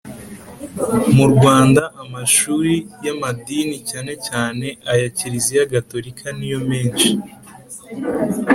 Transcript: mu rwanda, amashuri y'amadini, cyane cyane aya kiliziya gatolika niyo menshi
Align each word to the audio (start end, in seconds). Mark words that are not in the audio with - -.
mu 1.15 1.25
rwanda, 1.33 1.83
amashuri 2.03 2.73
y'amadini, 3.05 3.77
cyane 3.89 4.13
cyane 4.27 4.65
aya 4.91 5.07
kiliziya 5.17 5.71
gatolika 5.73 6.25
niyo 6.37 6.59
menshi 6.69 7.09